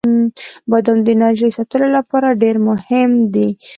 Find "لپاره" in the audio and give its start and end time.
1.97-2.37